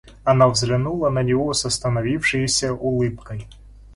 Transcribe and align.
Она 0.23 0.47
взглянула 0.49 1.09
на 1.11 1.21
него 1.21 1.53
с 1.53 1.63
остановившеюся 1.63 2.73
улыбкой. 2.73 3.47